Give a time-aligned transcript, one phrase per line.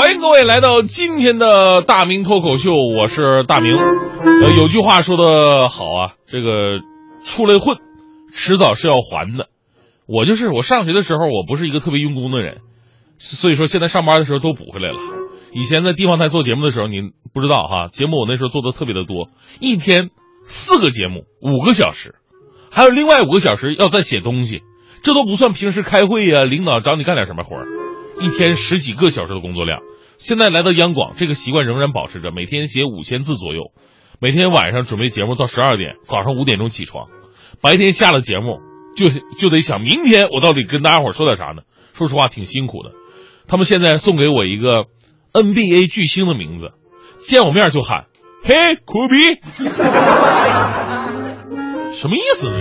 [0.00, 3.76] 欢迎各位来到今天的大明脱口秀，我是大明。
[3.76, 6.78] 呃，有句话说的好啊，这个
[7.22, 7.76] 出来混，
[8.32, 9.50] 迟早是要还的。
[10.06, 12.62] 我就是我上学的时候，我不是一个特别用功的人，
[13.18, 14.96] 所以说现在上班的时候都补回来了。
[15.52, 19.28] 以前在地方台做节目的时候，您不知道哈，节目我那时候做的特别的多，
[19.60, 20.08] 一天
[20.44, 22.14] 四个节目，五个小时，
[22.70, 24.62] 还有另外五个小时要再写东西，
[25.02, 27.66] 这都不算平时开会呀、领导找你干点什么活儿。
[28.20, 29.80] 一天十几个小时的工作量，
[30.18, 33.72] 现在来到央广，这个习惯仍然保持着，每天写五千字左右，
[34.20, 37.08] 每天晚上准备节目到十二点，早上五点钟起床，
[37.62, 38.60] 白天下了节目
[38.96, 39.08] 就
[39.38, 41.62] 就得想明天我到底跟大家伙说点啥呢？
[41.94, 42.90] 说实话挺辛苦的。
[43.48, 44.84] 他们现在送给我一个
[45.32, 46.72] NBA 巨星的名字，
[47.18, 48.04] 见我面就喊
[48.44, 49.16] “嘿，苦比”，
[51.92, 52.54] 什么意思呢？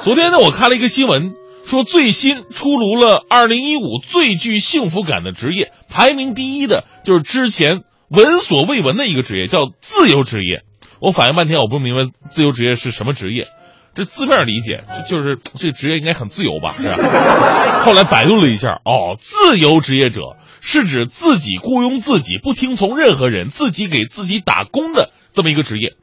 [0.00, 1.34] 昨天呢，我看了一个新闻。
[1.70, 10.64] 说最新出炉了二零一五最具幸福感的职业，排名第一的就是之前闻所未闻的一个职业，叫自由职业。
[11.00, 13.46] 我反应半天，我不明白自由职业是什么职业。
[13.94, 16.72] 这字面理解就是这个职业应该很自由吧？
[16.72, 17.82] 是吧？
[17.86, 20.22] 后来百度了一下，哦，自由职业者
[20.60, 25.94] 是指自己雇佣自己，不听从任何人，自己给自己打工的这么一个职业。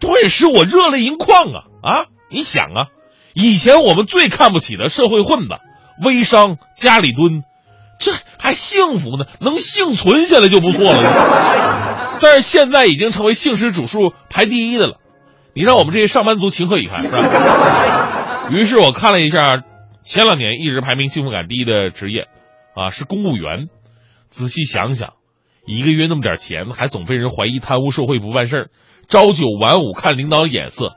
[0.00, 2.06] 顿时我热泪盈眶啊啊！
[2.30, 2.86] 你想啊。
[3.34, 5.48] 以前我们最看不起的社会混子、
[6.04, 7.42] 微商、家里蹲，
[7.98, 12.18] 这还幸福呢，能幸存下来就不错了。
[12.20, 14.98] 但是现在已经成为姓氏主数排第一的了，
[15.54, 18.48] 你让我们这些上班族情何以堪，是吧？
[18.50, 19.62] 于是我看了一下
[20.02, 22.28] 前两年一直排名幸福感第一的职业，
[22.74, 23.68] 啊，是公务员。
[24.30, 25.14] 仔细想想，
[25.66, 28.70] 一个月那么点钱，还总被人怀疑贪污受贿不办事儿，
[29.08, 30.96] 朝九晚五看领导眼色，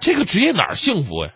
[0.00, 1.32] 这个职业哪儿幸福呀？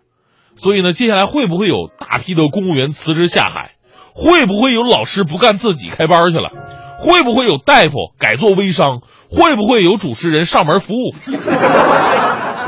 [0.62, 3.76] 所以呢，接下来会不会有大批的公务员辞职下海？
[4.12, 6.50] 会不会有老师不干自己开班去了？
[6.98, 9.00] 会不会有大夫改做微商？
[9.30, 11.14] 会不会有主持人上门服务？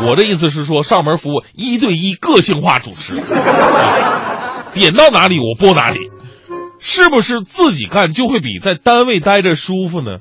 [0.07, 3.17] 我的意思是说，上门服务一对一个性化主持，
[4.73, 5.99] 点到哪里我播哪里，
[6.79, 10.21] 是不是自己干就会比在单位待着舒服呢？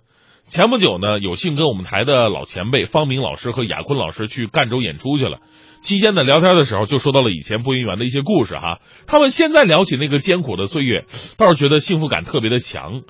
[0.50, 5.38] 前不久呢，有幸跟我们台的老前辈方明老师和亚坤老师去赣州演出去了。
[5.82, 8.80] 期间呢，聊天的时候就说到了以前播音员的一些故事哈。
[9.08, 11.06] 他们现在聊起那个艰苦的岁月，
[11.38, 13.02] 倒是觉得幸福感特别的强。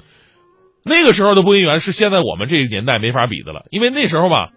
[0.84, 4.50] 那个时候的播音员是现在我们这个年代没法比的了，因为那时候吧，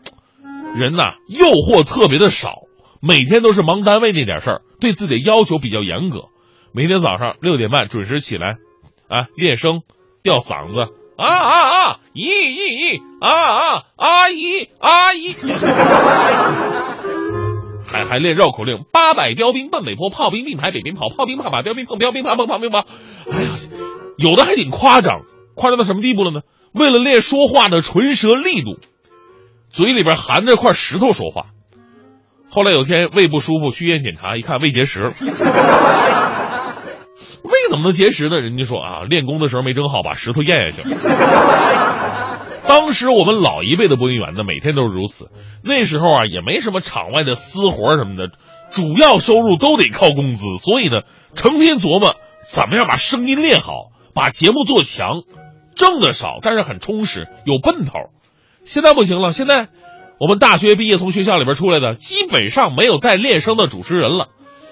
[0.75, 2.63] 人呐诱惑特别的少，
[3.03, 6.29] 每天都是忙单位那点事儿，对自己的要求比较严格。
[6.73, 8.57] 每天早上六点半准时起来，
[9.09, 9.83] 啊，练声，
[10.23, 15.35] 吊嗓子，啊啊啊，咦咦咦，啊啊阿姨阿姨。
[17.94, 22.87] 还还练绕口令，八百标兵奔北坡，炮兵并排北边跑，炮兵怕把标兵碰，标兵怕碰炮兵跑。
[23.31, 23.50] 哎呀，
[24.19, 25.21] 有的还挺夸张，
[25.55, 26.41] 夸张到什么地步了呢？
[26.72, 28.81] 为了练说话的唇舌力度，
[29.71, 31.47] 嘴里边含着块石头说话。
[32.50, 35.04] 后来有天胃不舒服，去医院检查，一看胃结石。
[37.44, 38.41] 胃怎么能结石呢？
[38.41, 40.97] 人家说啊，练功的时候没整好，把石头咽下去了。
[42.67, 45.31] 当时我们老一辈的播音员呢，每天都是如此。
[45.63, 48.33] 那时候啊，也没什么场外的私活什么的，
[48.71, 51.03] 主要收入都得靠工资，所以呢，
[51.35, 52.17] 成天琢磨
[52.51, 55.23] 怎么样把声音练好，把节目做强，
[55.77, 57.93] 挣的少，但是很充实，有奔头。
[58.65, 59.69] 现在不行了，现在
[60.19, 64.29] 我们大学毕业从学校里边出来的，基本上没有带练声的主持人了。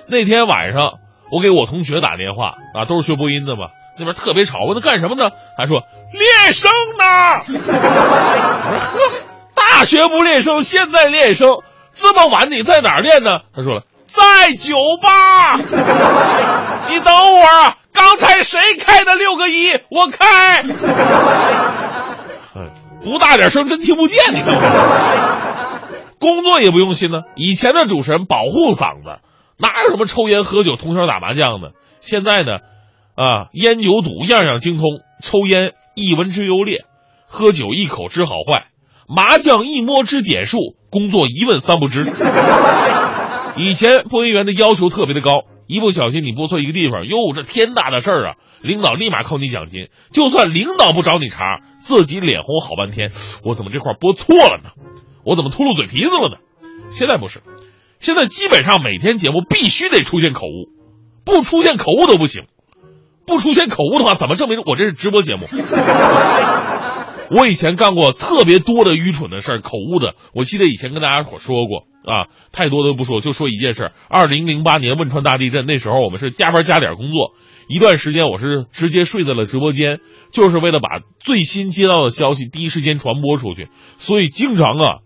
[0.08, 0.94] 那天晚上，
[1.30, 3.68] 我给我同学打电话啊，都是学播音的嘛。
[3.98, 5.30] 那边特别吵，问他干什么呢？
[5.58, 7.04] 他说练声呢。
[9.54, 11.50] 大学不练声，现在练声，
[11.94, 13.40] 这么晚你在哪儿练呢？
[13.54, 15.56] 他说了，在酒吧。
[15.56, 19.72] 你等会儿，刚才谁开的六个一？
[19.90, 20.62] 我开。
[23.02, 25.80] 不大点声真听不见，你看看。
[26.20, 27.22] 工作也不用心呢。
[27.34, 29.18] 以前的主持人保护嗓子，
[29.58, 31.72] 哪有什么抽烟喝酒、通宵打麻将的？
[32.00, 32.58] 现在呢？
[33.16, 34.84] 啊，烟酒赌样样精通，
[35.22, 36.84] 抽烟一闻知优劣，
[37.26, 38.68] 喝酒一口知好坏，
[39.08, 40.58] 麻将一摸知点数，
[40.90, 42.10] 工作一问三不知。
[43.56, 48.36] 以前播音员的要求特别的高，一不小心你播错一个地方，哟，这天大的事儿啊！
[48.62, 53.10] 领导立马扣你奖金，就算领导不找你茬，自己脸红好半天，
[53.44, 54.70] 我怎么这块播错了呢？
[55.24, 56.36] 我怎么秃噜嘴皮子了呢？
[56.90, 57.42] 现在不是，
[58.00, 60.70] 现在基本上每天节目必须得出现口误，
[61.24, 62.44] 不出现口误都不行。
[63.26, 65.46] 不出现口误的话，怎么证明我这是直播节目？
[67.34, 70.14] 我以前干过特别多的愚蠢的事儿，口误的。
[70.34, 77.32] 我记得以前跟大家伙说过啊，太多的不说，就说一件事儿：二零零八年汶川大地震，那时候我们是加班加点工作，
[77.68, 84.98] 一段时间我是直接睡在了直播间，就是为了把最新接到的消息第一时间传播出去，所以经常啊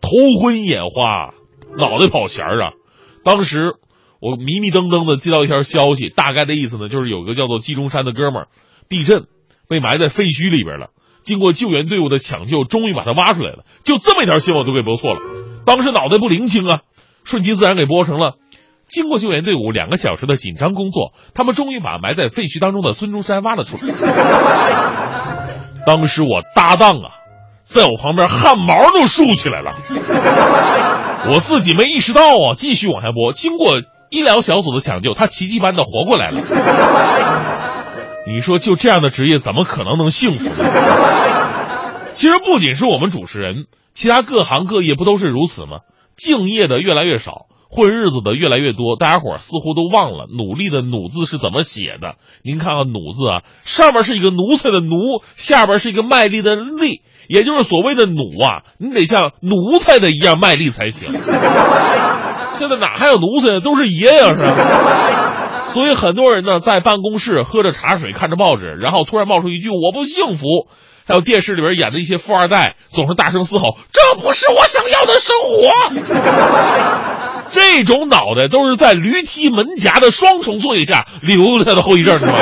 [0.00, 0.10] 头
[0.42, 1.32] 昏眼花，
[1.76, 2.72] 脑袋跑弦儿啊。
[3.24, 3.74] 当时
[4.20, 8.48] 我迷迷瞪瞪的接到一条消息，大概的意思呢，就是有个叫做季中山的哥们儿，
[8.88, 9.26] 地震
[9.68, 10.88] 被埋在废墟里边了。
[11.22, 13.64] 经过救援队伍的抢救，终于把他挖出来了。
[13.84, 15.20] 就这么一条新闻，我都给播错了。
[15.66, 16.80] 当时脑袋不灵清啊，
[17.24, 18.36] 顺其自然给播成了。
[18.88, 23.92] 经过救援队伍两个小时的紧张工作，他们终于把埋在废墟当中的孙中山挖了出来。
[25.86, 27.12] 当时我搭档啊，
[27.64, 29.74] 在我旁边汗毛都竖起来了。
[31.30, 33.34] 我自己没意识到啊，继续往下播。
[33.34, 36.40] 经过医疗小组的抢救，他奇迹般的活过来了。
[38.26, 40.44] 你说就这样的职业怎么可能能幸福？
[42.12, 45.78] 其实不仅是我们主持人，其他各行各业不都是如此吗？
[46.16, 52.16] 敬业的越来越少，混日子的越来越多，大家伙似乎都忘了努力的“努”字是怎么写的。
[52.42, 61.12] 您看看“努”字啊，上面是一个奴才的“奴”，下边是一个卖力的“力”，也就是所谓的“努”啊，你得像奴才的一样卖力才行。
[62.60, 63.60] 现在哪还有奴才？
[63.60, 65.70] 都是爷呀，是吧？
[65.70, 70.46] 所以很多人呢，在办公室喝着茶水，看着报纸，然后突然冒出一句“我不幸福”。
[71.06, 75.72] 还有电视里边演的一些富二代，总是大声嘶吼：“这不是我想要的生活。
[77.50, 82.32] ”这种脑袋都是在驴踢门夹的双重作业下留下的后遗症，是吧？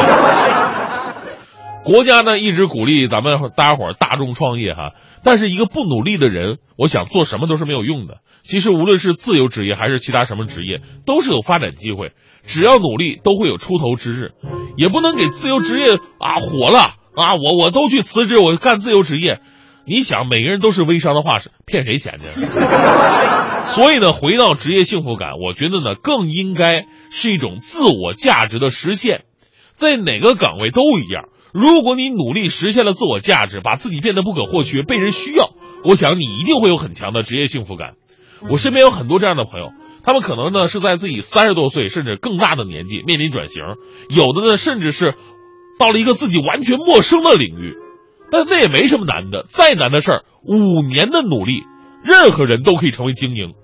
[1.87, 4.93] 国家呢一直鼓励咱们大家伙大众创业哈，
[5.23, 8.19] 但是一个不努力的人，我想做什么都是没有用的。
[8.43, 12.11] 其实无论是自由职业还是其他什么职业，都是有发展机会。
[12.45, 14.33] 只要努力，都会有出头之日，
[14.77, 17.35] 也不能给自由职业啊火了啊！
[17.35, 19.41] 我我都去辞职，我干自由职业。
[19.85, 22.25] 你想，每个人都是微商的话，是骗谁钱呢？
[23.75, 29.25] 所以呢，回到职业幸福感，我觉得呢，更应该是一种自我价值的实现，
[29.75, 31.29] 在哪个岗位都一样。
[31.57, 35.53] 如果你努力实现了自我价值，把自己变得不可或缺，被人需要，
[35.85, 37.95] 我想你一定会有很强的职业幸福感。
[38.51, 39.71] 我身边有很多这样的朋友。
[40.05, 43.65] 他们可能呢是在自己三十多岁甚至更大的年纪面临转型，
[44.11, 45.15] 有的呢甚至是
[45.81, 47.75] 到了一个自己完全陌生的领域，
[48.31, 49.47] 但那也没什么难的。
[49.49, 51.63] 再难的事儿，五年的努力，
[52.05, 53.55] 任何人都可以成为精英。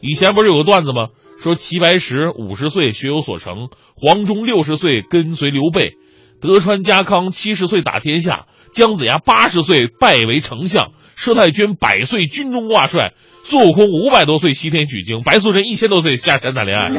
[0.00, 1.08] 以前不是有个段子吗？
[1.42, 5.96] 说齐白石五十岁学有所成，黄忠六十岁跟随刘备，
[6.40, 13.12] 德川家康七十岁打天下，姜子牙八十岁拜为丞相，佘太君百岁军中挂帅。
[13.42, 16.90] 孙悟空五百多岁西天取经，白素贞一千多岁下山谈恋爱。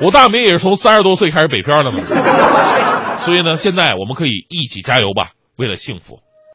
[0.00, 1.98] 我大明也是从三十多岁开始北漂的嘛，
[3.24, 6.20] 所以呢，现在我们可以一起加油吧，为了幸福。